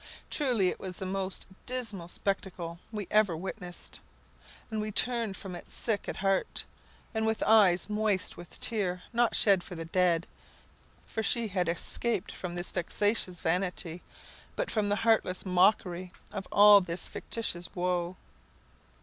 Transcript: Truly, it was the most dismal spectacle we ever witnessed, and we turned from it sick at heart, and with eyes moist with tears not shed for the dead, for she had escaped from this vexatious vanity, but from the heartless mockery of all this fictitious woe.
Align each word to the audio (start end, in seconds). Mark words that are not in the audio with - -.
Truly, 0.31 0.69
it 0.69 0.79
was 0.79 0.95
the 0.97 1.05
most 1.05 1.45
dismal 1.67 2.07
spectacle 2.07 2.79
we 2.91 3.07
ever 3.11 3.37
witnessed, 3.37 3.99
and 4.71 4.81
we 4.81 4.91
turned 4.91 5.37
from 5.37 5.55
it 5.55 5.69
sick 5.69 6.09
at 6.09 6.15
heart, 6.25 6.65
and 7.13 7.23
with 7.23 7.43
eyes 7.43 7.87
moist 7.87 8.35
with 8.35 8.59
tears 8.59 9.01
not 9.13 9.35
shed 9.35 9.61
for 9.63 9.75
the 9.75 9.85
dead, 9.85 10.25
for 11.05 11.21
she 11.21 11.49
had 11.49 11.69
escaped 11.69 12.31
from 12.31 12.55
this 12.55 12.71
vexatious 12.71 13.41
vanity, 13.41 14.01
but 14.55 14.71
from 14.71 14.89
the 14.89 14.95
heartless 15.05 15.45
mockery 15.45 16.11
of 16.31 16.47
all 16.51 16.81
this 16.81 17.07
fictitious 17.07 17.69
woe. 17.75 18.15